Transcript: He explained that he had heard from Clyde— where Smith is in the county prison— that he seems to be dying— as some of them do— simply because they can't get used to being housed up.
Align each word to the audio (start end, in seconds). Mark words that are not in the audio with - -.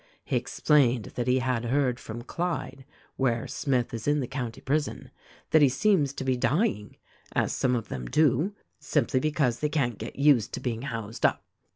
He 0.25 0.35
explained 0.35 1.11
that 1.13 1.27
he 1.27 1.37
had 1.37 1.65
heard 1.65 1.99
from 1.99 2.23
Clyde— 2.23 2.85
where 3.17 3.47
Smith 3.47 3.93
is 3.93 4.07
in 4.07 4.19
the 4.19 4.25
county 4.25 4.59
prison— 4.59 5.11
that 5.51 5.61
he 5.61 5.69
seems 5.69 6.11
to 6.13 6.23
be 6.23 6.35
dying— 6.35 6.97
as 7.33 7.53
some 7.53 7.75
of 7.75 7.89
them 7.89 8.07
do— 8.07 8.55
simply 8.79 9.19
because 9.19 9.59
they 9.59 9.69
can't 9.69 9.99
get 9.99 10.15
used 10.15 10.55
to 10.55 10.59
being 10.59 10.81
housed 10.81 11.23
up. 11.23 11.45